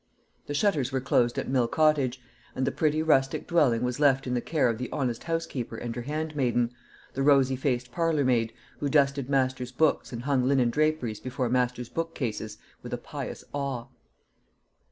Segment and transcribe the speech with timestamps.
[0.47, 2.19] The shutters were closed at Mill Cottage,
[2.55, 5.95] and the pretty rustic dwelling was left in the care of the honest housekeeper and
[5.95, 6.71] her handmaiden,
[7.13, 11.87] the rosy faced parlour maid, who dusted master's books and hung linen draperies before master's
[11.87, 13.89] bookcases with a pious awe.